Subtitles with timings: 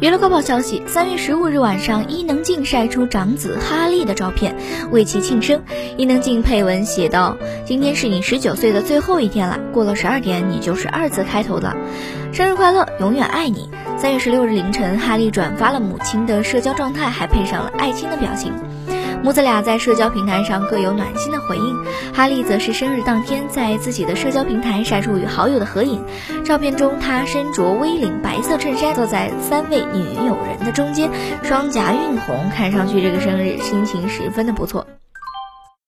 [0.00, 4.56] 娱乐快报消息：三月十五日晚上，伊能静晒出长子哈利的照片，
[4.90, 5.62] 为其庆生。
[5.98, 11.76] 伊能静配文写道：“今天是你十九岁的最后一天了，过了十二点，你就是二字开头的。
[12.32, 18.54] 生日快乐，永远爱你。”三月十六日凌晨，哈利转发了母亲的社交状态，还配上了爱心的表情。
[19.22, 21.76] 母子俩在社交平台上各有暖心的回应。
[22.12, 26.04] 哈利则是生日当天在自己的社交平台晒出与好友的合影，
[26.44, 31.10] 照片中他身着 V 领白色衬衫，坐在三位女友人的中间，
[31.42, 34.86] 双颊晕红，看上去这个生日心情十分的不错。